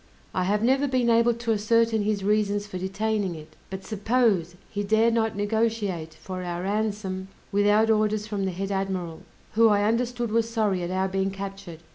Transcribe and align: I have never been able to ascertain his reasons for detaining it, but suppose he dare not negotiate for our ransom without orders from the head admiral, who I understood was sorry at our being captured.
I 0.33 0.45
have 0.45 0.63
never 0.63 0.87
been 0.87 1.11
able 1.11 1.35
to 1.35 1.53
ascertain 1.53 2.01
his 2.01 2.23
reasons 2.23 2.65
for 2.65 2.79
detaining 2.79 3.35
it, 3.35 3.55
but 3.69 3.85
suppose 3.85 4.55
he 4.67 4.81
dare 4.81 5.11
not 5.11 5.35
negotiate 5.35 6.15
for 6.15 6.41
our 6.41 6.63
ransom 6.63 7.27
without 7.51 7.91
orders 7.91 8.25
from 8.25 8.45
the 8.45 8.51
head 8.51 8.71
admiral, 8.71 9.21
who 9.51 9.69
I 9.69 9.83
understood 9.83 10.31
was 10.31 10.49
sorry 10.49 10.81
at 10.81 10.89
our 10.89 11.07
being 11.07 11.29
captured. 11.29 11.81